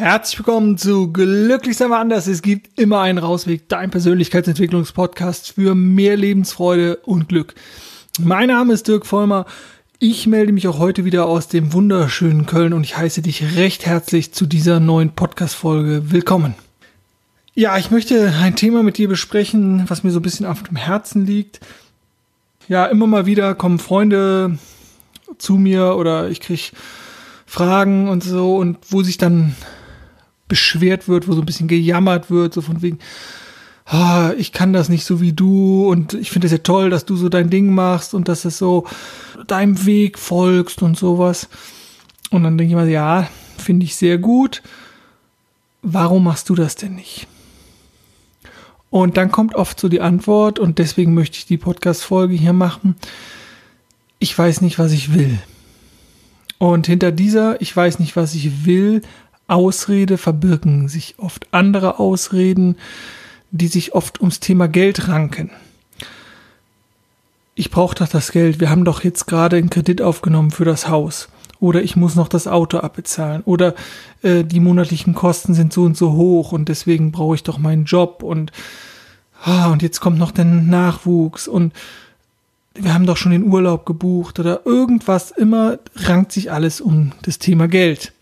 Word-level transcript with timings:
Herzlich 0.00 0.38
willkommen 0.38 0.78
zu 0.78 1.12
Glücklich 1.12 1.76
sein 1.76 1.90
wir 1.90 1.98
anders. 1.98 2.26
Es 2.26 2.40
gibt 2.40 2.80
immer 2.80 3.02
einen 3.02 3.18
Rausweg, 3.18 3.68
dein 3.68 3.90
Persönlichkeitsentwicklungspodcast 3.90 5.52
für 5.52 5.74
mehr 5.74 6.16
Lebensfreude 6.16 6.96
und 6.96 7.28
Glück. 7.28 7.54
Mein 8.18 8.48
Name 8.48 8.72
ist 8.72 8.88
Dirk 8.88 9.04
Vollmer. 9.04 9.44
Ich 9.98 10.26
melde 10.26 10.52
mich 10.52 10.66
auch 10.68 10.78
heute 10.78 11.04
wieder 11.04 11.26
aus 11.26 11.48
dem 11.48 11.74
wunderschönen 11.74 12.46
Köln 12.46 12.72
und 12.72 12.82
ich 12.82 12.96
heiße 12.96 13.20
dich 13.20 13.58
recht 13.58 13.84
herzlich 13.84 14.32
zu 14.32 14.46
dieser 14.46 14.80
neuen 14.80 15.10
Podcast-Folge 15.10 16.10
willkommen. 16.10 16.54
Ja, 17.52 17.76
ich 17.76 17.90
möchte 17.90 18.32
ein 18.40 18.56
Thema 18.56 18.82
mit 18.82 18.96
dir 18.96 19.06
besprechen, 19.06 19.84
was 19.88 20.02
mir 20.02 20.12
so 20.12 20.20
ein 20.20 20.22
bisschen 20.22 20.46
auf 20.46 20.62
dem 20.62 20.76
Herzen 20.76 21.26
liegt. 21.26 21.60
Ja, 22.68 22.86
immer 22.86 23.06
mal 23.06 23.26
wieder 23.26 23.54
kommen 23.54 23.78
Freunde 23.78 24.58
zu 25.36 25.56
mir 25.56 25.94
oder 25.96 26.30
ich 26.30 26.40
kriege 26.40 26.74
Fragen 27.44 28.08
und 28.08 28.24
so 28.24 28.56
und 28.56 28.78
wo 28.88 29.02
sich 29.02 29.18
dann 29.18 29.54
beschwert 30.50 31.08
wird, 31.08 31.26
wo 31.26 31.32
so 31.32 31.40
ein 31.40 31.46
bisschen 31.46 31.68
gejammert 31.68 32.30
wird, 32.30 32.52
so 32.52 32.60
von 32.60 32.82
wegen, 32.82 32.98
ah, 33.86 34.32
ich 34.36 34.52
kann 34.52 34.74
das 34.74 34.90
nicht 34.90 35.04
so 35.04 35.22
wie 35.22 35.32
du 35.32 35.88
und 35.88 36.12
ich 36.12 36.30
finde 36.30 36.46
es 36.46 36.52
ja 36.52 36.58
toll, 36.58 36.90
dass 36.90 37.06
du 37.06 37.16
so 37.16 37.30
dein 37.30 37.48
Ding 37.48 37.74
machst 37.74 38.12
und 38.12 38.28
dass 38.28 38.44
es 38.44 38.58
so 38.58 38.86
deinem 39.46 39.86
Weg 39.86 40.18
folgst 40.18 40.82
und 40.82 40.98
sowas. 40.98 41.48
Und 42.30 42.42
dann 42.44 42.58
denke 42.58 42.72
ich 42.72 42.76
mal, 42.76 42.88
ja, 42.88 43.28
finde 43.56 43.84
ich 43.84 43.96
sehr 43.96 44.18
gut. 44.18 44.62
Warum 45.82 46.24
machst 46.24 46.50
du 46.50 46.54
das 46.54 46.76
denn 46.76 46.94
nicht? 46.94 47.26
Und 48.90 49.16
dann 49.16 49.30
kommt 49.30 49.54
oft 49.54 49.78
so 49.78 49.88
die 49.88 50.00
Antwort 50.00 50.58
und 50.58 50.78
deswegen 50.78 51.14
möchte 51.14 51.38
ich 51.38 51.46
die 51.46 51.58
Podcast-Folge 51.58 52.34
hier 52.34 52.52
machen. 52.52 52.96
Ich 54.18 54.36
weiß 54.36 54.60
nicht, 54.60 54.78
was 54.78 54.92
ich 54.92 55.14
will. 55.14 55.38
Und 56.58 56.86
hinter 56.86 57.10
dieser, 57.10 57.60
ich 57.62 57.74
weiß 57.74 58.00
nicht, 58.00 58.16
was 58.16 58.34
ich 58.34 58.66
will, 58.66 59.00
Ausrede 59.50 60.18
verbirgen 60.18 60.88
sich 60.88 61.16
oft 61.18 61.48
andere 61.52 61.98
Ausreden, 61.98 62.76
die 63.50 63.68
sich 63.68 63.94
oft 63.94 64.20
ums 64.20 64.40
Thema 64.40 64.68
Geld 64.68 65.08
ranken. 65.08 65.50
Ich 67.54 67.70
brauche 67.70 67.94
doch 67.94 68.08
das 68.08 68.32
Geld, 68.32 68.60
wir 68.60 68.70
haben 68.70 68.84
doch 68.84 69.04
jetzt 69.04 69.26
gerade 69.26 69.56
einen 69.56 69.70
Kredit 69.70 70.00
aufgenommen 70.02 70.50
für 70.50 70.64
das 70.64 70.88
Haus. 70.88 71.28
Oder 71.58 71.82
ich 71.82 71.94
muss 71.94 72.14
noch 72.14 72.28
das 72.28 72.46
Auto 72.46 72.78
abbezahlen. 72.78 73.42
Oder 73.44 73.74
äh, 74.22 74.44
die 74.44 74.60
monatlichen 74.60 75.14
Kosten 75.14 75.52
sind 75.52 75.72
so 75.72 75.82
und 75.82 75.96
so 75.96 76.12
hoch 76.12 76.52
und 76.52 76.70
deswegen 76.70 77.12
brauche 77.12 77.34
ich 77.34 77.42
doch 77.42 77.58
meinen 77.58 77.84
Job 77.84 78.22
und, 78.22 78.50
ah, 79.44 79.70
und 79.70 79.82
jetzt 79.82 80.00
kommt 80.00 80.18
noch 80.18 80.30
der 80.30 80.46
Nachwuchs 80.46 81.48
und 81.48 81.74
wir 82.74 82.94
haben 82.94 83.04
doch 83.04 83.16
schon 83.16 83.32
den 83.32 83.44
Urlaub 83.44 83.84
gebucht 83.84 84.38
oder 84.38 84.64
irgendwas. 84.64 85.32
Immer 85.32 85.78
rankt 85.96 86.32
sich 86.32 86.50
alles 86.50 86.80
um 86.80 87.12
das 87.22 87.38
Thema 87.38 87.68
Geld. 87.68 88.12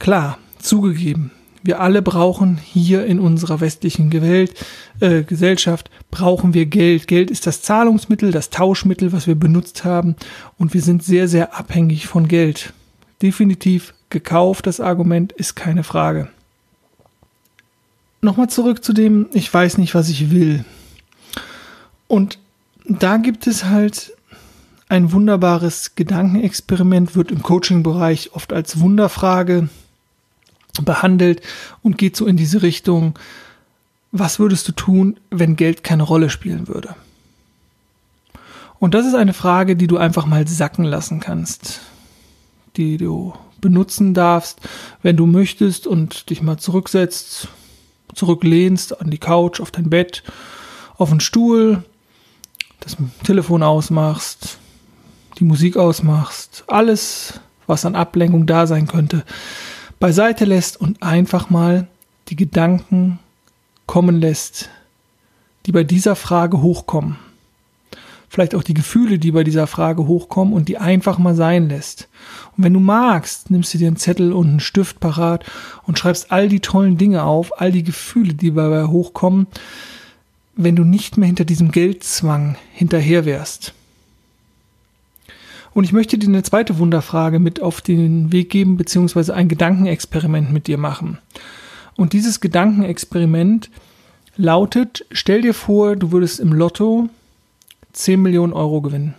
Klar, 0.00 0.38
zugegeben, 0.58 1.30
wir 1.62 1.82
alle 1.82 2.00
brauchen 2.00 2.56
hier 2.56 3.04
in 3.04 3.20
unserer 3.20 3.60
westlichen 3.60 4.10
Welt, 4.10 4.54
äh, 5.00 5.24
Gesellschaft, 5.24 5.90
brauchen 6.10 6.54
wir 6.54 6.64
Geld. 6.64 7.06
Geld 7.06 7.30
ist 7.30 7.46
das 7.46 7.60
Zahlungsmittel, 7.60 8.32
das 8.32 8.48
Tauschmittel, 8.48 9.12
was 9.12 9.26
wir 9.26 9.34
benutzt 9.34 9.84
haben 9.84 10.16
und 10.56 10.72
wir 10.72 10.80
sind 10.80 11.04
sehr, 11.04 11.28
sehr 11.28 11.54
abhängig 11.54 12.06
von 12.06 12.28
Geld. 12.28 12.72
Definitiv 13.20 13.92
gekauft, 14.08 14.66
das 14.66 14.80
Argument 14.80 15.32
ist 15.32 15.54
keine 15.54 15.84
Frage. 15.84 16.28
Nochmal 18.22 18.48
zurück 18.48 18.82
zu 18.82 18.94
dem, 18.94 19.28
ich 19.34 19.52
weiß 19.52 19.76
nicht, 19.76 19.94
was 19.94 20.08
ich 20.08 20.30
will. 20.30 20.64
Und 22.08 22.38
da 22.86 23.18
gibt 23.18 23.46
es 23.46 23.66
halt 23.66 24.14
ein 24.88 25.12
wunderbares 25.12 25.94
Gedankenexperiment, 25.94 27.14
wird 27.14 27.30
im 27.30 27.42
Coaching-Bereich 27.42 28.30
oft 28.32 28.54
als 28.54 28.80
Wunderfrage 28.80 29.68
behandelt 30.84 31.42
und 31.82 31.98
geht 31.98 32.16
so 32.16 32.26
in 32.26 32.36
diese 32.36 32.62
Richtung, 32.62 33.18
was 34.12 34.38
würdest 34.38 34.66
du 34.68 34.72
tun, 34.72 35.18
wenn 35.30 35.56
Geld 35.56 35.84
keine 35.84 36.02
Rolle 36.02 36.30
spielen 36.30 36.68
würde? 36.68 36.94
Und 38.78 38.94
das 38.94 39.06
ist 39.06 39.14
eine 39.14 39.34
Frage, 39.34 39.76
die 39.76 39.86
du 39.86 39.98
einfach 39.98 40.26
mal 40.26 40.46
sacken 40.48 40.84
lassen 40.84 41.20
kannst, 41.20 41.80
die 42.76 42.96
du 42.96 43.34
benutzen 43.60 44.14
darfst, 44.14 44.60
wenn 45.02 45.16
du 45.16 45.26
möchtest 45.26 45.86
und 45.86 46.30
dich 46.30 46.40
mal 46.40 46.56
zurücksetzt, 46.56 47.48
zurücklehnst 48.14 49.00
an 49.00 49.10
die 49.10 49.18
Couch, 49.18 49.60
auf 49.60 49.70
dein 49.70 49.90
Bett, 49.90 50.22
auf 50.96 51.10
den 51.10 51.20
Stuhl, 51.20 51.84
das 52.80 52.96
Telefon 53.22 53.62
ausmachst, 53.62 54.58
die 55.38 55.44
Musik 55.44 55.76
ausmachst, 55.76 56.64
alles, 56.66 57.40
was 57.66 57.84
an 57.84 57.94
Ablenkung 57.94 58.46
da 58.46 58.66
sein 58.66 58.86
könnte, 58.86 59.24
beiseite 60.00 60.46
lässt 60.46 60.80
und 60.80 61.02
einfach 61.02 61.50
mal 61.50 61.86
die 62.28 62.36
Gedanken 62.36 63.20
kommen 63.86 64.20
lässt, 64.20 64.70
die 65.66 65.72
bei 65.72 65.84
dieser 65.84 66.16
Frage 66.16 66.62
hochkommen. 66.62 67.16
Vielleicht 68.28 68.54
auch 68.54 68.62
die 68.62 68.74
Gefühle, 68.74 69.18
die 69.18 69.32
bei 69.32 69.44
dieser 69.44 69.66
Frage 69.66 70.06
hochkommen 70.06 70.54
und 70.54 70.68
die 70.68 70.78
einfach 70.78 71.18
mal 71.18 71.34
sein 71.34 71.68
lässt. 71.68 72.08
Und 72.56 72.64
wenn 72.64 72.72
du 72.72 72.80
magst, 72.80 73.50
nimmst 73.50 73.74
du 73.74 73.78
dir 73.78 73.88
einen 73.88 73.96
Zettel 73.96 74.32
und 74.32 74.48
einen 74.48 74.60
Stift 74.60 75.00
parat 75.00 75.44
und 75.84 75.98
schreibst 75.98 76.30
all 76.30 76.48
die 76.48 76.60
tollen 76.60 76.96
Dinge 76.96 77.24
auf, 77.24 77.60
all 77.60 77.72
die 77.72 77.82
Gefühle, 77.82 78.34
die 78.34 78.54
dabei 78.54 78.86
hochkommen, 78.86 79.48
wenn 80.54 80.76
du 80.76 80.84
nicht 80.84 81.16
mehr 81.16 81.26
hinter 81.26 81.44
diesem 81.44 81.72
Geldzwang 81.72 82.56
hinterher 82.72 83.24
wärst. 83.24 83.74
Und 85.80 85.84
ich 85.84 85.94
möchte 85.94 86.18
dir 86.18 86.28
eine 86.28 86.42
zweite 86.42 86.78
Wunderfrage 86.78 87.38
mit 87.38 87.62
auf 87.62 87.80
den 87.80 88.32
Weg 88.32 88.50
geben, 88.50 88.76
beziehungsweise 88.76 89.32
ein 89.32 89.48
Gedankenexperiment 89.48 90.52
mit 90.52 90.66
dir 90.66 90.76
machen. 90.76 91.16
Und 91.96 92.12
dieses 92.12 92.42
Gedankenexperiment 92.42 93.70
lautet, 94.36 95.06
stell 95.10 95.40
dir 95.40 95.54
vor, 95.54 95.96
du 95.96 96.12
würdest 96.12 96.38
im 96.38 96.52
Lotto 96.52 97.08
10 97.94 98.20
Millionen 98.20 98.52
Euro 98.52 98.82
gewinnen. 98.82 99.14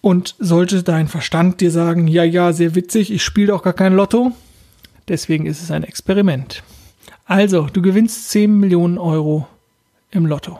Und 0.00 0.34
sollte 0.38 0.82
dein 0.82 1.08
Verstand 1.08 1.60
dir 1.60 1.72
sagen, 1.72 2.08
ja, 2.08 2.24
ja, 2.24 2.54
sehr 2.54 2.74
witzig, 2.74 3.12
ich 3.12 3.22
spiele 3.22 3.48
doch 3.48 3.62
gar 3.62 3.74
kein 3.74 3.92
Lotto, 3.92 4.32
deswegen 5.08 5.44
ist 5.44 5.62
es 5.62 5.70
ein 5.70 5.84
Experiment. 5.84 6.62
Also, 7.26 7.66
du 7.70 7.82
gewinnst 7.82 8.30
10 8.30 8.58
Millionen 8.58 8.96
Euro 8.96 9.46
im 10.10 10.24
Lotto. 10.24 10.58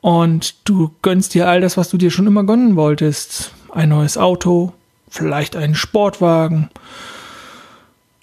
Und 0.00 0.56
du 0.68 0.90
gönnst 1.02 1.34
dir 1.34 1.46
all 1.48 1.60
das, 1.60 1.76
was 1.76 1.88
du 1.88 1.96
dir 1.96 2.10
schon 2.10 2.26
immer 2.26 2.42
gönnen 2.42 2.74
wolltest 2.74 3.52
ein 3.76 3.90
neues 3.90 4.16
Auto, 4.16 4.72
vielleicht 5.10 5.54
einen 5.54 5.74
Sportwagen, 5.74 6.70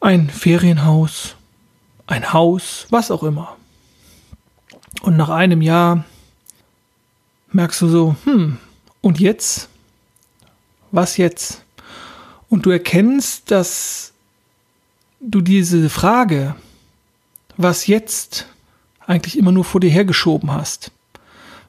ein 0.02 0.28
Ferienhaus, 0.28 1.36
ein 2.08 2.34
Haus, 2.34 2.88
was 2.90 3.12
auch 3.12 3.22
immer. 3.22 3.56
Und 5.04 5.16
nach 5.16 5.30
einem 5.30 5.62
Jahr 5.62 6.06
merkst 7.52 7.82
du 7.82 7.88
so, 7.88 8.16
hm, 8.24 8.58
und 9.02 9.20
jetzt? 9.20 9.70
Was 10.92 11.18
jetzt? 11.18 11.64
Und 12.50 12.66
du 12.66 12.72
erkennst, 12.72 13.52
dass 13.52 14.12
du 15.20 15.40
diese 15.40 15.88
Frage, 15.88 16.56
was 17.58 17.86
jetzt, 17.86 18.48
eigentlich 19.06 19.38
immer 19.38 19.52
nur 19.52 19.66
vor 19.66 19.82
dir 19.82 19.92
hergeschoben 19.92 20.52
hast. 20.52 20.92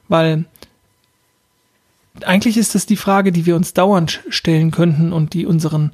Weil 0.07 0.45
eigentlich 2.23 2.57
ist 2.57 2.75
das 2.75 2.85
die 2.85 2.95
Frage, 2.95 3.31
die 3.31 3.45
wir 3.45 3.55
uns 3.55 3.73
dauernd 3.73 4.21
stellen 4.29 4.71
könnten 4.71 5.13
und 5.13 5.33
die 5.33 5.45
unseren 5.45 5.91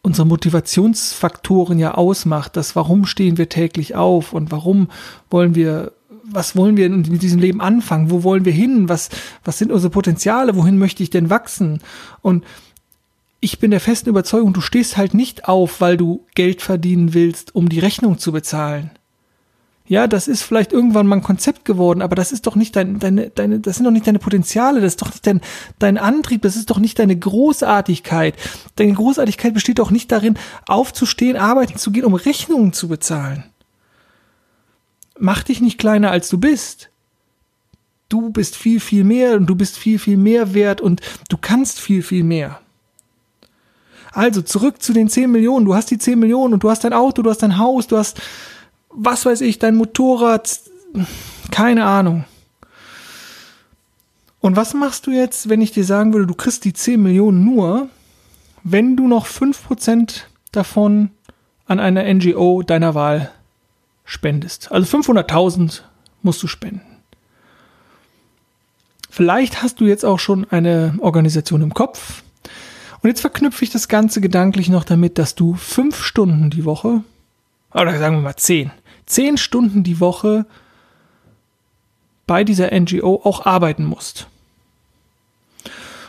unsere 0.00 0.26
Motivationsfaktoren 0.26 1.78
ja 1.78 1.94
ausmacht, 1.94 2.56
das 2.56 2.76
warum 2.76 3.04
stehen 3.04 3.36
wir 3.36 3.48
täglich 3.48 3.94
auf 3.94 4.32
und 4.32 4.50
warum 4.50 4.88
wollen 5.28 5.54
wir 5.54 5.92
was 6.30 6.56
wollen 6.56 6.76
wir 6.76 6.88
mit 6.90 7.22
diesem 7.22 7.40
Leben 7.40 7.60
anfangen? 7.60 8.10
Wo 8.10 8.22
wollen 8.22 8.44
wir 8.44 8.52
hin? 8.52 8.88
Was, 8.88 9.08
was 9.44 9.56
sind 9.58 9.72
unsere 9.72 9.90
Potenziale? 9.90 10.56
Wohin 10.56 10.76
möchte 10.76 11.02
ich 11.02 11.08
denn 11.08 11.30
wachsen? 11.30 11.80
Und 12.20 12.44
ich 13.40 13.58
bin 13.58 13.70
der 13.70 13.80
festen 13.80 14.10
Überzeugung, 14.10 14.52
du 14.52 14.60
stehst 14.60 14.96
halt 14.96 15.14
nicht 15.14 15.48
auf, 15.48 15.80
weil 15.80 15.96
du 15.96 16.26
Geld 16.34 16.60
verdienen 16.60 17.14
willst, 17.14 17.54
um 17.54 17.68
die 17.68 17.78
Rechnung 17.78 18.18
zu 18.18 18.32
bezahlen. 18.32 18.90
Ja, 19.88 20.06
das 20.06 20.28
ist 20.28 20.42
vielleicht 20.42 20.74
irgendwann 20.74 21.06
mal 21.06 21.16
ein 21.16 21.22
Konzept 21.22 21.64
geworden, 21.64 22.02
aber 22.02 22.14
das 22.14 22.30
ist 22.30 22.46
doch 22.46 22.56
nicht 22.56 22.76
dein, 22.76 22.98
deine, 22.98 23.30
deine, 23.30 23.58
das 23.58 23.76
sind 23.76 23.86
doch 23.86 23.90
nicht 23.90 24.06
deine 24.06 24.18
Potenziale, 24.18 24.82
das 24.82 24.92
ist 24.92 25.02
doch 25.02 25.10
nicht 25.10 25.26
dein, 25.26 25.40
dein 25.78 25.96
Antrieb, 25.96 26.42
das 26.42 26.56
ist 26.56 26.68
doch 26.68 26.78
nicht 26.78 26.98
deine 26.98 27.18
Großartigkeit. 27.18 28.34
Deine 28.76 28.92
Großartigkeit 28.92 29.54
besteht 29.54 29.78
doch 29.78 29.90
nicht 29.90 30.12
darin, 30.12 30.38
aufzustehen, 30.66 31.38
arbeiten 31.38 31.78
zu 31.78 31.90
gehen, 31.90 32.04
um 32.04 32.12
Rechnungen 32.12 32.74
zu 32.74 32.88
bezahlen. 32.88 33.44
Mach 35.18 35.42
dich 35.42 35.62
nicht 35.62 35.78
kleiner, 35.78 36.10
als 36.10 36.28
du 36.28 36.36
bist. 36.36 36.90
Du 38.10 38.30
bist 38.30 38.56
viel, 38.56 38.80
viel 38.80 39.04
mehr 39.04 39.36
und 39.36 39.46
du 39.46 39.54
bist 39.54 39.78
viel, 39.78 39.98
viel 39.98 40.18
mehr 40.18 40.52
wert 40.52 40.82
und 40.82 41.00
du 41.30 41.38
kannst 41.38 41.80
viel, 41.80 42.02
viel 42.02 42.24
mehr. 42.24 42.60
Also 44.12 44.42
zurück 44.42 44.82
zu 44.82 44.92
den 44.92 45.08
10 45.08 45.30
Millionen. 45.30 45.64
Du 45.64 45.74
hast 45.74 45.90
die 45.90 45.98
10 45.98 46.18
Millionen 46.18 46.54
und 46.54 46.62
du 46.62 46.70
hast 46.70 46.84
dein 46.84 46.92
Auto, 46.92 47.22
du 47.22 47.30
hast 47.30 47.42
dein 47.42 47.58
Haus, 47.58 47.86
du 47.86 47.96
hast 47.96 48.20
was 48.98 49.24
weiß 49.24 49.42
ich, 49.42 49.58
dein 49.60 49.76
Motorrad, 49.76 50.60
keine 51.52 51.84
Ahnung. 51.84 52.24
Und 54.40 54.56
was 54.56 54.74
machst 54.74 55.06
du 55.06 55.12
jetzt, 55.12 55.48
wenn 55.48 55.60
ich 55.60 55.72
dir 55.72 55.84
sagen 55.84 56.12
würde, 56.12 56.26
du 56.26 56.34
kriegst 56.34 56.64
die 56.64 56.72
10 56.72 57.02
Millionen 57.02 57.44
nur, 57.44 57.88
wenn 58.64 58.96
du 58.96 59.06
noch 59.06 59.26
5% 59.26 60.22
davon 60.52 61.10
an 61.66 61.78
einer 61.80 62.12
NGO 62.12 62.62
deiner 62.62 62.94
Wahl 62.94 63.30
spendest. 64.04 64.72
Also 64.72 64.98
500.000 64.98 65.82
musst 66.22 66.42
du 66.42 66.48
spenden. 66.48 66.82
Vielleicht 69.10 69.62
hast 69.62 69.80
du 69.80 69.84
jetzt 69.84 70.04
auch 70.04 70.18
schon 70.18 70.44
eine 70.50 70.94
Organisation 70.98 71.62
im 71.62 71.74
Kopf. 71.74 72.22
Und 73.00 73.08
jetzt 73.08 73.20
verknüpfe 73.20 73.64
ich 73.64 73.70
das 73.70 73.88
Ganze 73.88 74.20
gedanklich 74.20 74.68
noch 74.68 74.84
damit, 74.84 75.18
dass 75.18 75.34
du 75.34 75.54
fünf 75.54 76.02
Stunden 76.02 76.50
die 76.50 76.64
Woche, 76.64 77.02
oder 77.72 77.98
sagen 77.98 78.16
wir 78.16 78.22
mal 78.22 78.36
zehn, 78.36 78.70
zehn 79.06 79.36
Stunden 79.36 79.82
die 79.82 80.00
Woche 80.00 80.46
bei 82.26 82.44
dieser 82.44 82.78
NGO 82.78 83.20
auch 83.24 83.46
arbeiten 83.46 83.84
musst. 83.84 84.28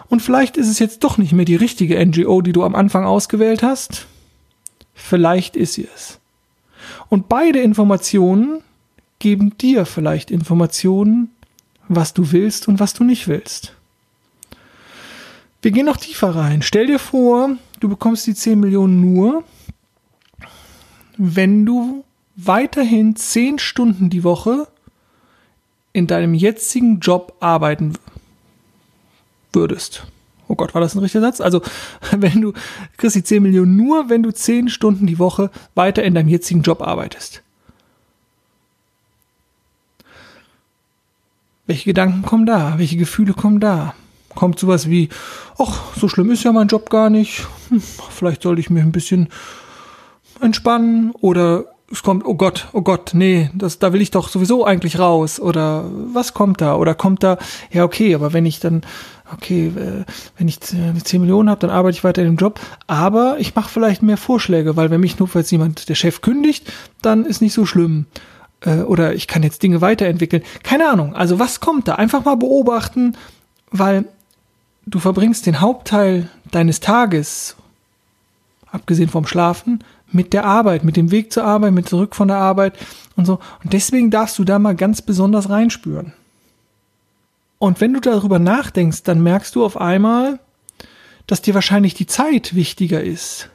Und 0.07 0.21
vielleicht 0.21 0.57
ist 0.57 0.67
es 0.67 0.79
jetzt 0.79 1.03
doch 1.03 1.17
nicht 1.17 1.33
mehr 1.33 1.45
die 1.45 1.56
richtige 1.56 2.03
NGO, 2.03 2.41
die 2.41 2.51
du 2.51 2.63
am 2.63 2.75
Anfang 2.75 3.06
ausgewählt 3.06 3.63
hast. 3.63 4.07
Vielleicht 4.94 5.56
ist 5.56 5.73
sie 5.73 5.88
es. 5.94 6.19
Und 7.09 7.29
beide 7.29 7.59
Informationen 7.59 8.62
geben 9.19 9.57
dir 9.57 9.85
vielleicht 9.85 10.31
Informationen, 10.31 11.29
was 11.88 12.13
du 12.13 12.31
willst 12.31 12.67
und 12.67 12.79
was 12.79 12.94
du 12.94 13.03
nicht 13.03 13.27
willst. 13.27 13.73
Wir 15.62 15.71
gehen 15.71 15.85
noch 15.85 15.97
tiefer 15.97 16.35
rein. 16.35 16.62
Stell 16.62 16.88
dir 16.88 17.00
vor, 17.00 17.51
du 17.79 17.89
bekommst 17.89 18.25
die 18.27 18.33
10 18.33 18.59
Millionen 18.59 19.01
nur, 19.01 19.44
wenn 21.19 21.66
du 21.66 22.06
weiterhin 22.38 23.18
10 23.18 23.60
Stunden 23.60 24.10
die 24.10 24.24
Woche 24.24 24.68
in 25.92 26.07
deinem 26.07 26.33
jetzigen 26.33 27.01
Job 27.01 27.36
arbeiten 27.42 27.94
würdest. 29.51 30.07
Oh 30.48 30.56
Gott, 30.56 30.74
war 30.74 30.81
das 30.81 30.95
ein 30.95 31.00
richtiger 31.00 31.21
Satz? 31.21 31.42
Also, 31.42 31.62
wenn 32.12 32.42
du 32.42 32.54
kriegst 32.98 33.18
die 33.18 33.24
10 33.24 33.44
Millionen 33.44 33.75
nur, 33.75 34.10
wenn 34.10 34.24
du 34.24 34.31
10 34.31 34.69
Stunden 34.69 35.07
die 35.07 35.19
Woche 35.19 35.51
weiter 35.75 36.04
in 36.04 36.16
deinem 36.16 36.30
jetzigen 36.30 36.62
Job 36.62 36.81
arbeitest. 36.81 37.44
Welche 41.68 41.86
Gedanken 41.86 42.22
kommen 42.22 42.45
da? 42.45 42.80
Welche 42.80 42.98
Gefühle 42.98 43.33
kommen 43.33 43.60
da? 43.60 43.94
Kommt 44.30 44.57
sowas 44.57 44.89
wie, 44.89 45.10
ach, 45.57 45.95
so 45.98 46.07
schlimm 46.07 46.31
ist 46.31 46.44
ja 46.44 46.54
mein 46.54 46.69
Job 46.69 46.89
gar 46.89 47.10
nicht. 47.10 47.45
Hm, 47.68 47.81
vielleicht 47.81 48.44
sollte 48.44 48.62
ich 48.62 48.69
mir 48.69 48.81
ein 48.81 48.94
bisschen 48.94 49.27
entspannen 50.41 51.12
oder 51.19 51.65
es 51.91 52.03
kommt, 52.03 52.25
oh 52.25 52.36
Gott, 52.36 52.68
oh 52.74 52.81
Gott, 52.81 53.12
nee, 53.13 53.50
das, 53.53 53.80
da 53.80 53.94
will 53.94 54.01
ich 54.01 54.12
doch 54.12 54.30
sowieso 54.30 54.65
eigentlich 54.65 55.00
raus. 55.00 55.39
Oder 55.39 55.86
was 56.13 56.33
kommt 56.33 56.62
da? 56.62 56.75
Oder 56.75 56.94
kommt 56.94 57.24
da, 57.24 57.38
ja, 57.71 57.83
okay, 57.83 58.13
aber 58.13 58.33
wenn 58.33 58.45
ich 58.45 58.59
dann, 58.59 58.81
okay, 59.33 59.68
äh, 59.68 60.06
wenn 60.38 60.47
ich 60.47 60.59
10 60.62 61.21
Millionen 61.21 61.50
habe, 61.50 61.62
dann 61.62 61.69
arbeite 61.69 61.97
ich 61.97 62.03
weiter 62.03 62.21
in 62.21 62.27
dem 62.27 62.38
Job, 62.38 62.59
aber 62.88 63.38
ich 63.39 63.56
mache 63.56 63.69
vielleicht 63.69 64.03
mehr 64.03 64.18
Vorschläge, 64.18 64.75
weil 64.75 64.91
wenn 64.91 65.01
mich 65.01 65.18
nur 65.19 65.27
falls 65.27 65.51
jemand, 65.51 65.89
der 65.89 65.95
Chef 65.95 66.21
kündigt, 66.21 66.71
dann 67.01 67.25
ist 67.25 67.41
nicht 67.41 67.53
so 67.53 67.65
schlimm. 67.65 68.06
Äh, 68.62 68.81
oder 68.81 69.15
ich 69.15 69.27
kann 69.27 69.44
jetzt 69.44 69.63
Dinge 69.63 69.81
weiterentwickeln. 69.81 70.44
Keine 70.63 70.89
Ahnung. 70.89 71.15
Also 71.15 71.39
was 71.39 71.59
kommt 71.59 71.88
da? 71.88 71.95
Einfach 71.95 72.25
mal 72.25 72.38
beobachten, 72.38 73.15
weil 73.71 74.06
du 74.86 75.00
verbringst 75.00 75.45
den 75.45 75.59
Hauptteil 75.59 76.30
deines 76.51 76.80
Tages, 76.80 77.56
abgesehen 78.71 79.09
vom 79.09 79.25
Schlafen, 79.25 79.83
mit 80.11 80.33
der 80.33 80.45
Arbeit, 80.45 80.83
mit 80.83 80.97
dem 80.97 81.11
Weg 81.11 81.31
zur 81.31 81.44
Arbeit, 81.44 81.73
mit 81.73 81.89
zurück 81.89 82.15
von 82.15 82.27
der 82.27 82.38
Arbeit 82.38 82.77
und 83.15 83.25
so. 83.25 83.39
Und 83.63 83.73
deswegen 83.73 84.11
darfst 84.11 84.38
du 84.39 84.44
da 84.44 84.59
mal 84.59 84.75
ganz 84.75 85.01
besonders 85.01 85.50
reinspüren. 85.50 86.13
Und 87.57 87.81
wenn 87.81 87.94
du 87.94 88.00
darüber 88.00 88.39
nachdenkst, 88.39 89.03
dann 89.03 89.21
merkst 89.21 89.56
du 89.56 89.65
auf 89.65 89.79
einmal, 89.79 90.39
dass 91.27 91.41
dir 91.41 91.53
wahrscheinlich 91.53 91.94
die 91.94 92.07
Zeit 92.07 92.56
wichtiger 92.56 93.03
ist. 93.03 93.50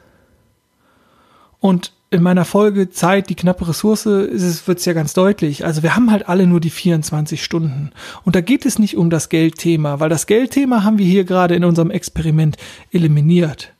Und 1.59 1.91
in 2.11 2.21
meiner 2.21 2.45
Folge 2.45 2.91
Zeit, 2.91 3.29
die 3.29 3.35
knappe 3.35 3.67
Ressource, 3.67 4.05
ist 4.05 4.67
es, 4.69 4.85
ja 4.85 4.93
ganz 4.93 5.13
deutlich. 5.13 5.65
Also 5.65 5.83
wir 5.83 5.95
haben 5.95 6.11
halt 6.11 6.29
alle 6.29 6.45
nur 6.45 6.61
die 6.61 6.69
24 6.69 7.43
Stunden. 7.43 7.91
Und 8.23 8.35
da 8.35 8.41
geht 8.41 8.65
es 8.65 8.79
nicht 8.79 8.95
um 8.95 9.09
das 9.09 9.27
Geldthema, 9.29 9.99
weil 9.99 10.09
das 10.09 10.27
Geldthema 10.27 10.83
haben 10.83 10.99
wir 10.99 11.05
hier 11.05 11.25
gerade 11.25 11.55
in 11.55 11.65
unserem 11.65 11.89
Experiment 11.89 12.57
eliminiert 12.91 13.75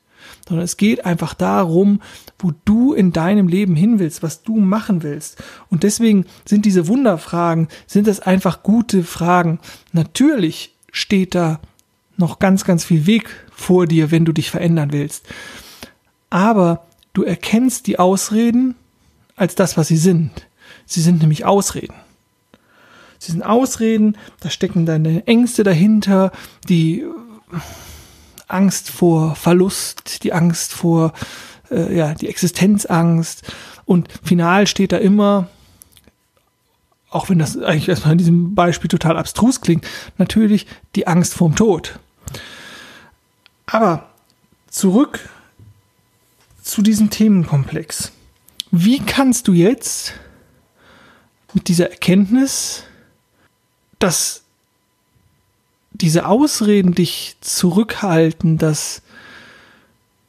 sondern 0.47 0.63
es 0.63 0.77
geht 0.77 1.05
einfach 1.05 1.33
darum, 1.33 2.01
wo 2.39 2.53
du 2.65 2.93
in 2.93 3.11
deinem 3.11 3.47
Leben 3.47 3.75
hin 3.75 3.99
willst, 3.99 4.23
was 4.23 4.43
du 4.43 4.57
machen 4.57 5.03
willst. 5.03 5.41
Und 5.69 5.83
deswegen 5.83 6.25
sind 6.45 6.65
diese 6.65 6.87
Wunderfragen, 6.87 7.69
sind 7.87 8.07
das 8.07 8.19
einfach 8.19 8.63
gute 8.63 9.03
Fragen. 9.03 9.59
Natürlich 9.93 10.75
steht 10.91 11.35
da 11.35 11.59
noch 12.17 12.39
ganz, 12.39 12.63
ganz 12.63 12.85
viel 12.85 13.05
Weg 13.05 13.29
vor 13.51 13.87
dir, 13.87 14.11
wenn 14.11 14.25
du 14.25 14.31
dich 14.31 14.51
verändern 14.51 14.91
willst. 14.91 15.25
Aber 16.29 16.85
du 17.13 17.23
erkennst 17.23 17.87
die 17.87 17.99
Ausreden 17.99 18.75
als 19.35 19.55
das, 19.55 19.77
was 19.77 19.87
sie 19.87 19.97
sind. 19.97 20.47
Sie 20.85 21.01
sind 21.01 21.19
nämlich 21.21 21.45
Ausreden. 21.45 21.95
Sie 23.19 23.31
sind 23.31 23.43
Ausreden, 23.43 24.17
da 24.41 24.49
stecken 24.49 24.85
deine 24.85 25.25
Ängste 25.25 25.63
dahinter, 25.63 26.31
die 26.67 27.05
Angst 28.47 28.89
vor 28.89 29.35
Verlust, 29.35 30.23
die 30.23 30.33
Angst 30.33 30.73
vor, 30.73 31.13
äh, 31.71 31.95
ja, 31.95 32.13
die 32.13 32.27
Existenzangst. 32.27 33.43
Und 33.85 34.09
final 34.23 34.67
steht 34.67 34.91
da 34.91 34.97
immer, 34.97 35.49
auch 37.09 37.29
wenn 37.29 37.39
das 37.39 37.57
eigentlich 37.57 37.89
erstmal 37.89 38.13
in 38.13 38.17
diesem 38.17 38.55
Beispiel 38.55 38.89
total 38.89 39.17
abstrus 39.17 39.61
klingt, 39.61 39.87
natürlich 40.17 40.67
die 40.95 41.07
Angst 41.07 41.33
vorm 41.33 41.55
Tod. 41.55 41.99
Aber 43.65 44.09
zurück 44.67 45.19
zu 46.61 46.81
diesem 46.81 47.09
Themenkomplex. 47.09 48.11
Wie 48.71 48.99
kannst 48.99 49.47
du 49.47 49.53
jetzt 49.53 50.13
mit 51.53 51.69
dieser 51.69 51.89
Erkenntnis, 51.89 52.83
dass 53.99 54.43
diese 55.91 56.27
Ausreden 56.27 56.93
dich 56.93 57.37
zurückhalten, 57.39 58.57
dass 58.57 59.01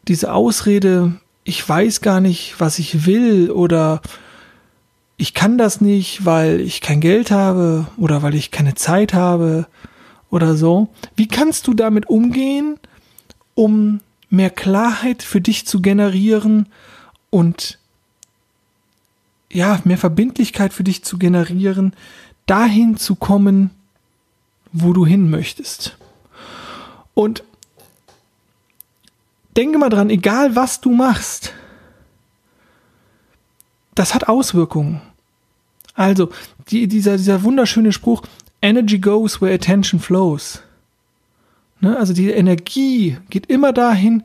diese 0.06 0.33
Ausrede, 0.33 1.21
ich 1.46 1.66
weiß 1.66 2.00
gar 2.00 2.20
nicht, 2.20 2.56
was 2.58 2.81
ich 2.81 3.06
will 3.06 3.52
oder 3.52 4.02
ich 5.16 5.32
kann 5.32 5.56
das 5.56 5.81
nicht, 5.81 6.25
weil 6.25 6.60
ich 6.60 6.81
kein 6.81 7.00
Geld 7.00 7.31
habe 7.31 7.87
oder 7.97 8.23
weil 8.23 8.35
ich 8.35 8.50
keine 8.50 8.75
Zeit 8.75 9.14
habe 9.14 9.68
oder 10.28 10.56
so. 10.56 10.88
Wie 11.14 11.28
kannst 11.28 11.68
du 11.68 11.75
damit 11.75 12.09
umgehen, 12.09 12.80
um 13.54 14.00
mehr 14.28 14.50
Klarheit 14.50 15.23
für 15.23 15.40
dich 15.40 15.66
zu 15.66 15.80
generieren 15.80 16.66
und 17.30 17.78
ja, 19.52 19.80
mehr 19.85 19.99
Verbindlichkeit 19.99 20.73
für 20.73 20.85
dich 20.85 21.04
zu 21.04 21.16
generieren, 21.16 21.94
dahin 22.47 22.97
zu 22.97 23.14
kommen, 23.14 23.71
wo 24.73 24.92
du 24.92 25.06
hin 25.06 25.30
möchtest. 25.30 25.97
Und 27.14 27.44
denke 29.56 29.78
mal 29.78 29.88
dran, 29.88 30.10
egal 30.10 30.56
was 30.56 30.80
du 30.80 30.90
machst, 30.90 31.52
das 33.94 34.14
hat 34.14 34.28
Auswirkungen. 34.28 35.00
Also, 35.94 36.30
die, 36.68 36.86
dieser, 36.86 37.16
dieser 37.16 37.42
wunderschöne 37.42 37.92
Spruch, 37.92 38.22
Energy 38.60 38.98
goes 38.98 39.40
where 39.40 39.54
attention 39.54 40.00
flows. 40.00 40.62
Ne? 41.80 41.96
Also 41.96 42.12
die 42.12 42.30
Energie 42.30 43.16
geht 43.30 43.46
immer 43.46 43.72
dahin, 43.72 44.25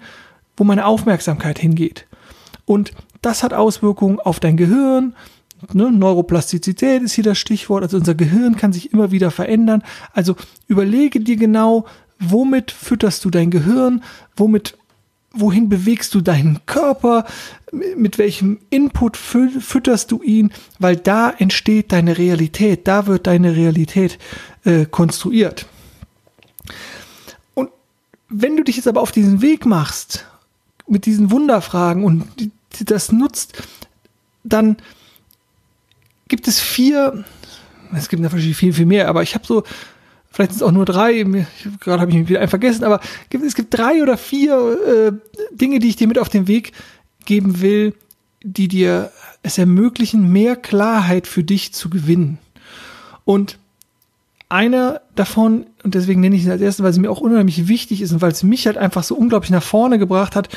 wo 0.58 0.64
meine 0.64 0.86
Aufmerksamkeit 0.86 1.60
hingeht. 1.60 2.08
Und 2.66 2.94
das 3.22 3.44
hat 3.44 3.54
Auswirkungen 3.54 4.20
auf 4.20 4.40
dein 4.40 4.58
Gehirn, 4.58 5.16
Ne, 5.74 5.92
Neuroplastizität 5.92 7.04
ist 7.04 7.14
hier 7.14 7.24
das 7.24 7.38
Stichwort. 7.38 7.84
Also 7.84 7.98
unser 7.98 8.16
Gehirn 8.16 8.56
kann 8.56 8.74
sich 8.74 8.94
immer 8.94 9.12
wieder 9.12 9.32
verändern. 9.32 9.84
Also 10.14 10.36
überlege 10.68 11.20
dir 11.20 11.36
genau, 11.36 11.86
womit 12.20 12.72
fütterst 12.72 13.24
du 13.26 13.30
dein 13.30 13.52
Gehirn, 13.52 14.04
womit, 14.36 14.78
wohin 15.34 15.70
bewegst 15.70 16.14
du 16.14 16.22
deinen 16.22 16.60
Körper, 16.66 17.26
mit 17.72 18.18
welchem 18.18 18.60
Input 18.70 19.16
fütterst 19.16 20.12
du 20.12 20.22
ihn, 20.22 20.52
weil 20.80 20.98
da 20.98 21.30
entsteht 21.30 21.92
deine 21.92 22.18
Realität, 22.18 22.88
da 22.88 23.08
wird 23.08 23.28
deine 23.28 23.56
Realität 23.56 24.20
äh, 24.66 24.86
konstruiert. 24.86 25.68
Und 27.54 27.70
wenn 28.28 28.58
du 28.58 28.64
dich 28.64 28.76
jetzt 28.76 28.88
aber 28.88 29.02
auf 29.02 29.12
diesen 29.12 29.42
Weg 29.42 29.66
machst, 29.66 30.26
mit 30.88 31.06
diesen 31.06 31.32
Wunderfragen 31.32 32.04
und 32.04 32.26
das 32.86 33.12
nutzt, 33.12 33.64
dann 34.44 34.78
gibt 36.28 36.48
es 36.48 36.60
vier, 36.60 37.24
es 37.94 38.10
gibt 38.10 38.22
natürlich 38.22 38.56
viel, 38.58 38.74
viel 38.74 38.86
mehr, 38.86 39.08
aber 39.08 39.24
ich 39.24 39.34
habe 39.34 39.46
so, 39.46 39.64
vielleicht 40.32 40.52
sind 40.52 40.62
es 40.62 40.64
auch 40.64 40.72
nur 40.72 40.86
drei, 40.86 41.24
gerade 41.80 42.02
habe 42.02 42.12
ich 42.12 42.18
mich 42.18 42.30
wieder 42.30 42.40
einen 42.40 42.50
vergessen, 42.50 42.84
aber 42.84 43.02
es 43.30 43.56
gibt 43.56 43.78
drei 43.78 44.02
oder 44.02 44.18
vier 44.18 44.78
äh, 44.88 45.12
Dinge, 45.56 45.80
die 45.80 45.90
ich 45.90 45.98
dir 45.98 46.08
mit 46.08 46.18
auf 46.18 46.30
den 46.30 46.48
Weg 46.48 46.72
geben 47.26 47.62
will, 47.62 47.94
die 48.44 48.68
dir 48.68 49.12
es 49.44 49.58
ermöglichen, 49.58 50.32
mehr 50.32 50.56
Klarheit 50.56 51.28
für 51.28 51.44
dich 51.44 51.74
zu 51.74 51.90
gewinnen. 51.90 52.40
Und 53.26 53.60
einer 54.50 55.02
davon, 55.16 55.68
und 55.84 55.96
deswegen 55.96 56.22
nenne 56.22 56.36
ich 56.36 56.44
sie 56.44 56.52
als 56.52 56.62
erstes, 56.62 56.84
weil 56.84 56.94
sie 56.94 57.00
mir 57.00 57.12
auch 57.12 57.22
unheimlich 57.22 57.68
wichtig 57.68 58.02
ist 58.02 58.12
und 58.12 58.22
weil 58.22 58.32
es 58.32 58.44
mich 58.44 58.66
halt 58.68 58.78
einfach 58.78 59.04
so 59.04 59.16
unglaublich 59.16 59.52
nach 59.52 59.64
vorne 59.64 60.00
gebracht 60.00 60.36
hat, 60.36 60.50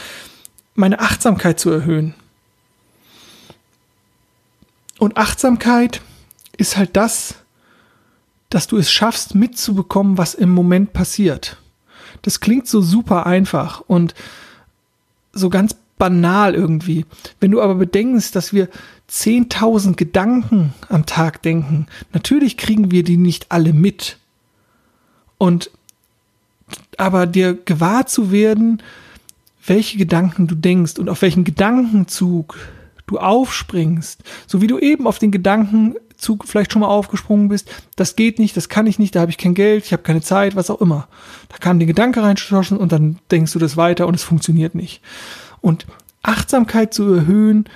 meine 0.75 1.01
Achtsamkeit 1.01 1.61
zu 1.61 1.71
erhöhen. 1.71 2.15
Und 4.99 5.17
Achtsamkeit 5.17 6.01
ist 6.57 6.77
halt 6.77 6.97
das, 6.97 7.37
dass 8.55 8.69
du 8.69 8.77
es 8.77 8.93
schaffst, 8.93 9.35
mitzubekommen, 9.35 10.17
was 10.17 10.35
im 10.35 10.51
Moment 10.51 10.93
passiert. 10.93 11.57
Das 12.23 12.39
klingt 12.39 12.69
so 12.69 12.81
super 12.81 13.27
einfach 13.27 13.81
und 13.81 14.15
so 15.33 15.51
ganz 15.51 15.75
banal 15.99 16.55
irgendwie. 16.55 17.05
Wenn 17.41 17.51
du 17.51 17.61
aber 17.61 17.75
bedenkst, 17.75 18.37
dass 18.37 18.53
wir 18.53 18.69
10.000 19.11 19.97
Gedanken 19.97 20.73
am 20.89 21.05
Tag 21.05 21.43
denken, 21.43 21.87
natürlich 22.13 22.57
kriegen 22.57 22.93
wir 22.93 23.03
die 23.03 23.17
nicht 23.17 23.51
alle 23.51 23.73
mit. 23.73 24.19
Und 25.37 25.73
aber 26.97 27.27
dir 27.27 27.55
gewahr 27.55 28.07
zu 28.07 28.31
werden, 28.31 28.85
welche 29.67 29.99
Gedanken 29.99 30.47
du 30.47 30.55
denkst 30.55 31.01
und 31.01 31.09
auf 31.09 31.23
welchen 31.23 31.43
Gedankenzug 31.43 32.57
du 33.07 33.19
aufspringst, 33.19 34.23
so 34.47 34.63
wie 34.63 34.69
du 34.69 34.79
eben 34.79 35.09
auf 35.09 35.19
den 35.19 35.33
Gedankenzug 36.15 36.47
vielleicht 36.47 36.73
schon 36.73 36.81
mal 36.81 36.89
aufgesprungen 36.89 37.49
bist, 37.49 37.71
das 37.97 38.17
geht 38.17 38.39
nicht, 38.39 38.57
das 38.57 38.69
kann 38.69 38.87
ich 38.87 38.99
nicht, 38.99 39.15
da 39.15 39.21
habe 39.21 39.31
ich 39.31 39.39
kein 39.39 39.55
Geld, 39.55 39.85
ich 39.85 39.93
habe 39.93 40.03
keine 40.03 40.23
Zeit, 40.23 40.57
was 40.57 40.71
auch 40.71 40.81
immer. 40.81 41.09
Da 41.49 41.59
kam 41.59 41.79
der 41.79 41.87
Gedanke 41.87 42.23
reingeschossen 42.23 42.79
und 42.79 42.93
dann 42.93 43.19
denkst 43.31 43.53
du 43.53 43.59
das 43.59 43.77
weiter 43.77 44.07
und 44.07 44.15
es 44.15 44.23
funktioniert 44.23 44.75
nicht. 44.75 45.03
Und 45.61 45.87
Achtsamkeit 46.23 46.95
zu 46.95 47.13
erhöhen, 47.13 47.67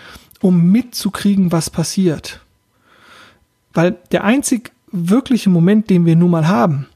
um 0.41 0.71
mitzukriegen, 0.71 1.53
was 1.53 1.71
passiert. 1.71 2.41
Weil 3.75 3.97
der 4.13 4.25
einzig 4.25 4.73
wirkliche 4.91 5.51
Moment, 5.51 5.91
den 5.91 6.07
wir 6.07 6.17
nun 6.17 6.31
mal 6.31 6.49
haben, 6.49 6.87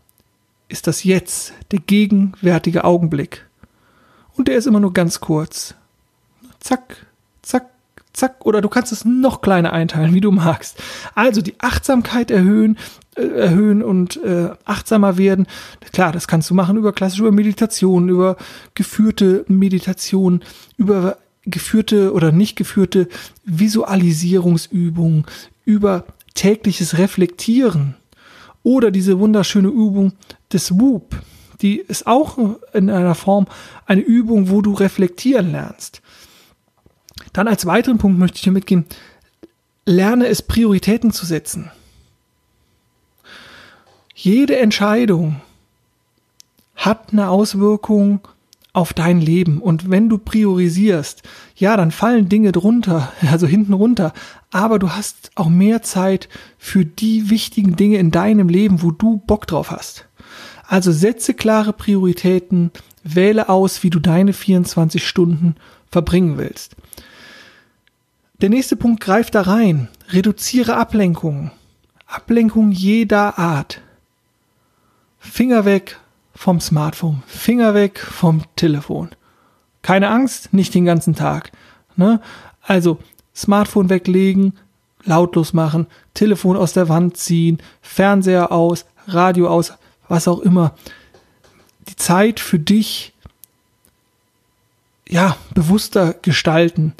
ist 0.68 0.86
das 0.86 1.04
Jetzt, 1.04 1.52
der 1.70 1.80
gegenwärtige 1.80 2.84
Augenblick. 2.84 3.46
Und 4.34 4.48
der 4.48 4.56
ist 4.56 4.66
immer 4.66 4.80
nur 4.80 4.94
ganz 4.94 5.20
kurz. 5.20 5.74
Zack, 6.60 7.06
zack, 7.42 7.68
zack. 8.12 8.44
Oder 8.44 8.60
du 8.60 8.68
kannst 8.68 8.92
es 8.92 9.04
noch 9.04 9.40
kleiner 9.40 9.72
einteilen, 9.72 10.14
wie 10.14 10.20
du 10.20 10.30
magst. 10.30 10.82
Also 11.14 11.40
die 11.40 11.54
Achtsamkeit 11.58 12.30
erhöhen, 12.30 12.78
äh, 13.16 13.22
erhöhen 13.22 13.82
und 13.82 14.22
äh, 14.22 14.50
achtsamer 14.64 15.18
werden. 15.18 15.46
Klar, 15.92 16.12
das 16.12 16.28
kannst 16.28 16.50
du 16.50 16.54
machen 16.54 16.76
über 16.76 16.92
klassische 16.92 17.22
über 17.22 17.32
Meditation, 17.32 18.08
über 18.08 18.36
geführte 18.74 19.44
Meditation, 19.48 20.42
über 20.76 21.18
geführte 21.44 22.12
oder 22.12 22.32
nicht 22.32 22.56
geführte 22.56 23.08
Visualisierungsübungen, 23.44 25.26
über 25.64 26.04
tägliches 26.34 26.98
Reflektieren 26.98 27.96
oder 28.62 28.90
diese 28.90 29.18
wunderschöne 29.18 29.68
Übung 29.68 30.12
des 30.52 30.78
Whoop. 30.78 31.20
Die 31.60 31.78
ist 31.78 32.06
auch 32.06 32.38
in 32.72 32.90
einer 32.90 33.14
Form 33.14 33.46
eine 33.86 34.00
Übung, 34.00 34.50
wo 34.50 34.62
du 34.62 34.72
reflektieren 34.72 35.52
lernst. 35.52 36.01
Dann 37.32 37.48
als 37.48 37.66
weiteren 37.66 37.98
Punkt 37.98 38.18
möchte 38.18 38.36
ich 38.36 38.42
dir 38.42 38.52
mitgehen, 38.52 38.84
lerne 39.86 40.26
es 40.26 40.42
Prioritäten 40.42 41.12
zu 41.12 41.26
setzen. 41.26 41.70
Jede 44.14 44.58
Entscheidung 44.58 45.40
hat 46.76 47.12
eine 47.12 47.28
Auswirkung 47.28 48.20
auf 48.72 48.94
dein 48.94 49.20
Leben. 49.20 49.60
Und 49.60 49.90
wenn 49.90 50.08
du 50.08 50.18
priorisierst, 50.18 51.22
ja, 51.56 51.76
dann 51.76 51.90
fallen 51.90 52.28
Dinge 52.28 52.52
drunter, 52.52 53.12
also 53.30 53.46
hinten 53.46 53.72
runter. 53.72 54.12
Aber 54.50 54.78
du 54.78 54.90
hast 54.90 55.30
auch 55.34 55.48
mehr 55.48 55.82
Zeit 55.82 56.28
für 56.58 56.84
die 56.84 57.30
wichtigen 57.30 57.76
Dinge 57.76 57.98
in 57.98 58.10
deinem 58.10 58.48
Leben, 58.48 58.82
wo 58.82 58.90
du 58.90 59.18
Bock 59.26 59.46
drauf 59.46 59.70
hast. 59.70 60.06
Also 60.66 60.92
setze 60.92 61.34
klare 61.34 61.72
Prioritäten, 61.72 62.70
wähle 63.04 63.48
aus, 63.48 63.82
wie 63.82 63.90
du 63.90 63.98
deine 63.98 64.32
24 64.32 65.06
Stunden 65.06 65.56
verbringen 65.90 66.38
willst. 66.38 66.76
Der 68.42 68.48
nächste 68.48 68.74
Punkt 68.74 69.00
greift 69.00 69.36
da 69.36 69.42
rein. 69.42 69.88
Reduziere 70.08 70.76
Ablenkungen. 70.76 71.52
Ablenkung 72.08 72.72
jeder 72.72 73.38
Art. 73.38 73.80
Finger 75.20 75.64
weg 75.64 76.00
vom 76.34 76.60
Smartphone, 76.60 77.22
Finger 77.28 77.72
weg 77.72 78.00
vom 78.00 78.42
Telefon. 78.56 79.10
Keine 79.82 80.10
Angst, 80.10 80.52
nicht 80.52 80.74
den 80.74 80.84
ganzen 80.84 81.14
Tag. 81.14 81.52
Ne? 81.94 82.20
Also 82.62 82.98
Smartphone 83.32 83.88
weglegen, 83.88 84.58
lautlos 85.04 85.52
machen, 85.52 85.86
Telefon 86.12 86.56
aus 86.56 86.72
der 86.72 86.88
Wand 86.88 87.16
ziehen, 87.16 87.58
Fernseher 87.80 88.50
aus, 88.50 88.86
Radio 89.06 89.48
aus, 89.48 89.72
was 90.08 90.26
auch 90.26 90.40
immer. 90.40 90.74
Die 91.88 91.96
Zeit 91.96 92.40
für 92.40 92.58
dich 92.58 93.12
ja 95.08 95.36
bewusster 95.54 96.14
gestalten. 96.22 96.94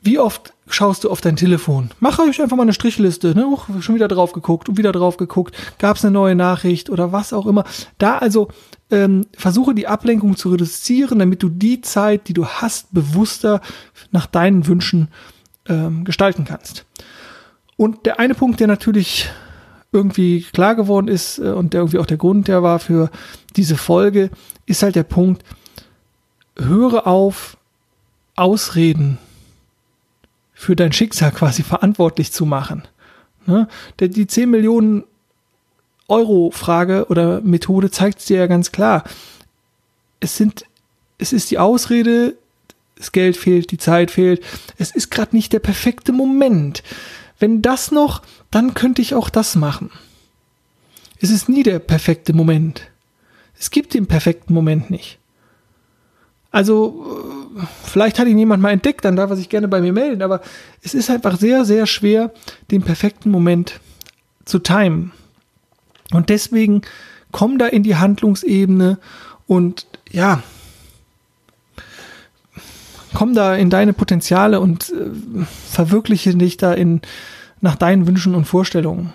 Wie 0.00 0.18
oft 0.18 0.52
schaust 0.68 1.04
du 1.04 1.10
auf 1.10 1.20
dein 1.20 1.36
Telefon? 1.36 1.90
Mach 1.98 2.18
euch 2.20 2.40
einfach 2.40 2.56
mal 2.56 2.62
eine 2.62 2.72
Strichliste, 2.72 3.34
ne? 3.34 3.46
Oh, 3.46 3.80
schon 3.80 3.96
wieder 3.96 4.06
drauf 4.06 4.32
geguckt 4.32 4.68
und 4.68 4.78
wieder 4.78 4.92
drauf 4.92 5.16
geguckt. 5.16 5.56
Gab 5.78 5.96
es 5.96 6.04
eine 6.04 6.12
neue 6.12 6.36
Nachricht 6.36 6.88
oder 6.88 7.10
was 7.12 7.32
auch 7.32 7.46
immer. 7.46 7.64
Da 7.98 8.18
also 8.18 8.48
ähm, 8.90 9.26
versuche 9.36 9.74
die 9.74 9.88
Ablenkung 9.88 10.36
zu 10.36 10.50
reduzieren, 10.50 11.18
damit 11.18 11.42
du 11.42 11.48
die 11.48 11.80
Zeit, 11.80 12.28
die 12.28 12.32
du 12.32 12.46
hast, 12.46 12.94
bewusster 12.94 13.60
nach 14.12 14.26
deinen 14.26 14.66
Wünschen 14.66 15.08
ähm, 15.66 16.04
gestalten 16.04 16.44
kannst. 16.44 16.84
Und 17.76 18.06
der 18.06 18.20
eine 18.20 18.34
Punkt, 18.34 18.60
der 18.60 18.68
natürlich 18.68 19.28
irgendwie 19.90 20.42
klar 20.42 20.76
geworden 20.76 21.08
ist 21.08 21.38
äh, 21.38 21.50
und 21.50 21.72
der 21.72 21.80
irgendwie 21.80 21.98
auch 21.98 22.06
der 22.06 22.18
Grund, 22.18 22.46
der 22.46 22.62
war 22.62 22.78
für 22.78 23.10
diese 23.56 23.76
Folge, 23.76 24.30
ist 24.66 24.82
halt 24.82 24.94
der 24.94 25.02
Punkt, 25.02 25.44
höre 26.56 27.06
auf, 27.06 27.56
Ausreden 28.36 29.18
für 30.58 30.74
dein 30.74 30.92
Schicksal 30.92 31.30
quasi 31.30 31.62
verantwortlich 31.62 32.32
zu 32.32 32.44
machen. 32.44 32.82
Ne? 33.46 33.68
Die 34.00 34.26
10 34.26 34.50
Millionen 34.50 35.04
Euro 36.08 36.50
Frage 36.50 37.06
oder 37.08 37.40
Methode 37.42 37.92
zeigt 37.92 38.18
es 38.18 38.24
dir 38.24 38.38
ja 38.38 38.46
ganz 38.48 38.72
klar. 38.72 39.04
Es 40.18 40.36
sind, 40.36 40.64
es 41.16 41.32
ist 41.32 41.52
die 41.52 41.58
Ausrede, 41.58 42.36
das 42.96 43.12
Geld 43.12 43.36
fehlt, 43.36 43.70
die 43.70 43.78
Zeit 43.78 44.10
fehlt. 44.10 44.42
Es 44.78 44.90
ist 44.90 45.12
gerade 45.12 45.36
nicht 45.36 45.52
der 45.52 45.60
perfekte 45.60 46.10
Moment. 46.10 46.82
Wenn 47.38 47.62
das 47.62 47.92
noch, 47.92 48.22
dann 48.50 48.74
könnte 48.74 49.00
ich 49.00 49.14
auch 49.14 49.30
das 49.30 49.54
machen. 49.54 49.92
Es 51.20 51.30
ist 51.30 51.48
nie 51.48 51.62
der 51.62 51.78
perfekte 51.78 52.32
Moment. 52.32 52.90
Es 53.56 53.70
gibt 53.70 53.94
den 53.94 54.08
perfekten 54.08 54.54
Moment 54.54 54.90
nicht. 54.90 55.20
Also 56.50 57.37
vielleicht 57.84 58.18
hat 58.18 58.28
ihn 58.28 58.38
jemand 58.38 58.62
mal 58.62 58.70
entdeckt, 58.70 59.04
dann 59.04 59.16
darf 59.16 59.30
er 59.30 59.36
sich 59.36 59.48
gerne 59.48 59.68
bei 59.68 59.80
mir 59.80 59.92
melden, 59.92 60.22
aber 60.22 60.40
es 60.82 60.94
ist 60.94 61.10
einfach 61.10 61.38
sehr, 61.38 61.64
sehr 61.64 61.86
schwer, 61.86 62.32
den 62.70 62.82
perfekten 62.82 63.30
Moment 63.30 63.80
zu 64.44 64.58
timen. 64.58 65.12
Und 66.12 66.28
deswegen 66.28 66.82
komm 67.32 67.58
da 67.58 67.66
in 67.66 67.82
die 67.82 67.96
Handlungsebene 67.96 68.98
und 69.46 69.86
ja, 70.10 70.42
komm 73.14 73.34
da 73.34 73.54
in 73.54 73.70
deine 73.70 73.92
Potenziale 73.92 74.60
und 74.60 74.90
äh, 74.90 75.44
verwirkliche 75.70 76.34
dich 76.34 76.56
da 76.56 76.72
in, 76.72 77.00
nach 77.60 77.76
deinen 77.76 78.06
Wünschen 78.06 78.34
und 78.34 78.44
Vorstellungen. 78.44 79.12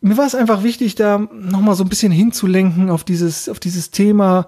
Mir 0.00 0.16
war 0.16 0.26
es 0.26 0.34
einfach 0.34 0.62
wichtig, 0.62 0.94
da 0.94 1.18
nochmal 1.18 1.74
so 1.74 1.82
ein 1.82 1.88
bisschen 1.88 2.12
hinzulenken 2.12 2.90
auf 2.90 3.02
dieses, 3.02 3.48
auf 3.48 3.58
dieses 3.58 3.90
Thema 3.90 4.46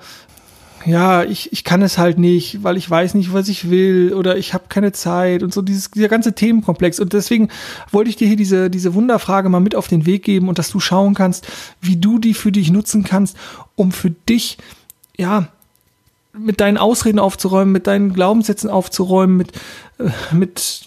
ja, 0.84 1.24
ich, 1.24 1.52
ich 1.52 1.64
kann 1.64 1.82
es 1.82 1.98
halt 1.98 2.18
nicht, 2.18 2.62
weil 2.62 2.76
ich 2.76 2.88
weiß 2.88 3.14
nicht, 3.14 3.32
was 3.32 3.48
ich 3.48 3.70
will 3.70 4.12
oder 4.14 4.36
ich 4.36 4.54
habe 4.54 4.64
keine 4.68 4.92
Zeit 4.92 5.42
und 5.42 5.52
so 5.52 5.62
dieses, 5.62 5.90
dieser 5.90 6.08
ganze 6.08 6.34
Themenkomplex. 6.34 7.00
Und 7.00 7.12
deswegen 7.12 7.48
wollte 7.90 8.10
ich 8.10 8.16
dir 8.16 8.28
hier 8.28 8.36
diese, 8.36 8.70
diese 8.70 8.94
Wunderfrage 8.94 9.48
mal 9.48 9.60
mit 9.60 9.74
auf 9.74 9.88
den 9.88 10.06
Weg 10.06 10.22
geben 10.22 10.48
und 10.48 10.58
dass 10.58 10.70
du 10.70 10.80
schauen 10.80 11.14
kannst, 11.14 11.46
wie 11.80 11.96
du 11.96 12.18
die 12.18 12.34
für 12.34 12.52
dich 12.52 12.70
nutzen 12.70 13.04
kannst, 13.04 13.36
um 13.74 13.92
für 13.92 14.10
dich, 14.10 14.58
ja, 15.16 15.48
mit 16.32 16.60
deinen 16.60 16.78
Ausreden 16.78 17.18
aufzuräumen, 17.18 17.72
mit 17.72 17.86
deinen 17.86 18.12
Glaubenssätzen 18.12 18.70
aufzuräumen, 18.70 19.36
mit, 19.36 19.52
äh, 19.98 20.34
mit 20.34 20.82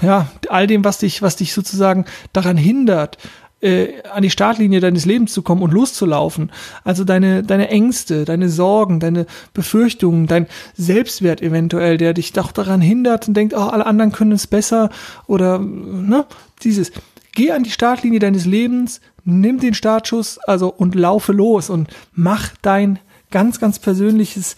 ja, 0.00 0.28
all 0.48 0.66
dem, 0.66 0.84
was 0.84 0.98
dich, 0.98 1.22
was 1.22 1.36
dich 1.36 1.52
sozusagen 1.52 2.06
daran 2.32 2.56
hindert, 2.56 3.18
äh, 3.64 4.02
an 4.12 4.22
die 4.22 4.30
Startlinie 4.30 4.80
deines 4.80 5.06
Lebens 5.06 5.32
zu 5.32 5.42
kommen 5.42 5.62
und 5.62 5.72
loszulaufen. 5.72 6.52
Also 6.84 7.04
deine, 7.04 7.42
deine 7.42 7.68
Ängste, 7.68 8.24
deine 8.26 8.50
Sorgen, 8.50 9.00
deine 9.00 9.26
Befürchtungen, 9.54 10.26
dein 10.26 10.46
Selbstwert 10.76 11.40
eventuell, 11.40 11.96
der 11.96 12.12
dich 12.12 12.32
doch 12.32 12.52
daran 12.52 12.82
hindert 12.82 13.26
und 13.26 13.34
denkt, 13.34 13.54
oh, 13.54 13.60
alle 13.60 13.86
anderen 13.86 14.12
können 14.12 14.32
es 14.32 14.46
besser 14.46 14.90
oder, 15.26 15.58
ne, 15.58 16.26
dieses. 16.62 16.92
Geh 17.32 17.50
an 17.50 17.64
die 17.64 17.70
Startlinie 17.70 18.20
deines 18.20 18.44
Lebens, 18.44 19.00
nimm 19.24 19.58
den 19.58 19.74
Startschuss, 19.74 20.38
also 20.38 20.68
und 20.68 20.94
laufe 20.94 21.32
los 21.32 21.68
und 21.70 21.88
mach 22.12 22.50
dein 22.62 23.00
ganz, 23.30 23.58
ganz 23.58 23.80
persönliches 23.80 24.54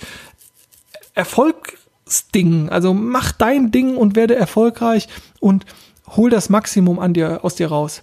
Erfolgsding. 1.14 2.68
Also 2.68 2.92
mach 2.92 3.32
dein 3.32 3.70
Ding 3.70 3.96
und 3.96 4.16
werde 4.16 4.36
erfolgreich 4.36 5.08
und 5.40 5.64
hol 6.08 6.28
das 6.28 6.50
Maximum 6.50 6.98
an 6.98 7.14
dir, 7.14 7.44
aus 7.44 7.54
dir 7.54 7.68
raus. 7.68 8.02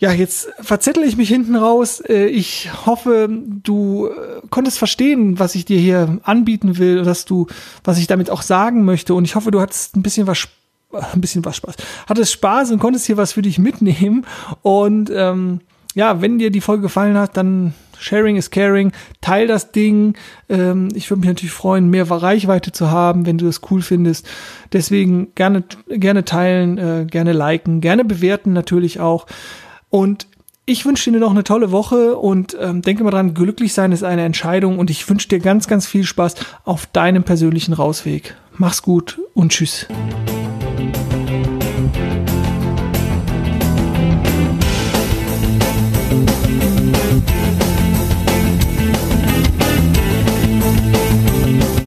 Ja, 0.00 0.12
jetzt 0.12 0.48
verzettel 0.60 1.02
ich 1.02 1.16
mich 1.16 1.28
hinten 1.28 1.56
raus. 1.56 2.00
Äh, 2.00 2.26
ich 2.26 2.70
hoffe, 2.86 3.28
du 3.28 4.06
äh, 4.06 4.40
konntest 4.48 4.78
verstehen, 4.78 5.40
was 5.40 5.56
ich 5.56 5.64
dir 5.64 5.78
hier 5.78 6.20
anbieten 6.22 6.78
will, 6.78 7.02
dass 7.02 7.24
du, 7.24 7.48
was 7.82 7.98
ich 7.98 8.06
damit 8.06 8.30
auch 8.30 8.42
sagen 8.42 8.84
möchte. 8.84 9.14
Und 9.14 9.24
ich 9.24 9.34
hoffe, 9.34 9.50
du 9.50 9.60
hattest 9.60 9.96
ein 9.96 10.02
bisschen 10.02 10.26
was 10.26 10.48
ein 10.90 11.20
bisschen 11.20 11.44
was 11.44 11.56
Spaß. 11.56 11.74
Hattest 12.08 12.32
Spaß 12.32 12.70
und 12.70 12.78
konntest 12.78 13.06
hier 13.06 13.16
was 13.16 13.32
für 13.32 13.42
dich 13.42 13.58
mitnehmen. 13.58 14.24
Und 14.62 15.10
ähm, 15.14 15.60
ja, 15.94 16.20
wenn 16.22 16.38
dir 16.38 16.50
die 16.50 16.60
Folge 16.60 16.82
gefallen 16.82 17.18
hat, 17.18 17.36
dann 17.36 17.74
Sharing 17.98 18.36
is 18.36 18.50
caring. 18.50 18.92
Teil 19.20 19.48
das 19.48 19.72
Ding. 19.72 20.14
Ähm, 20.48 20.88
ich 20.94 21.10
würde 21.10 21.20
mich 21.20 21.28
natürlich 21.28 21.52
freuen, 21.52 21.90
mehr 21.90 22.10
Reichweite 22.10 22.72
zu 22.72 22.90
haben, 22.90 23.26
wenn 23.26 23.38
du 23.38 23.46
das 23.46 23.60
cool 23.70 23.82
findest. 23.82 24.28
Deswegen 24.72 25.34
gerne, 25.34 25.64
gerne 25.88 26.24
teilen, 26.24 26.78
äh, 26.78 27.06
gerne 27.06 27.32
liken, 27.32 27.80
gerne 27.80 28.04
bewerten 28.04 28.52
natürlich 28.52 29.00
auch. 29.00 29.26
Und 29.90 30.26
ich 30.66 30.84
wünsche 30.84 31.10
dir 31.10 31.18
noch 31.18 31.30
eine 31.30 31.44
tolle 31.44 31.72
Woche 31.72 32.16
und 32.16 32.56
ähm, 32.60 32.82
denke 32.82 33.02
mal 33.02 33.10
dran, 33.10 33.32
glücklich 33.32 33.72
sein 33.72 33.90
ist 33.90 34.04
eine 34.04 34.22
Entscheidung 34.24 34.78
und 34.78 34.90
ich 34.90 35.08
wünsche 35.08 35.28
dir 35.28 35.38
ganz, 35.38 35.66
ganz 35.66 35.86
viel 35.86 36.04
Spaß 36.04 36.34
auf 36.64 36.84
deinem 36.86 37.24
persönlichen 37.24 37.72
Rausweg. 37.72 38.36
Mach's 38.58 38.82
gut 38.82 39.18
und 39.32 39.52
tschüss. 39.52 39.86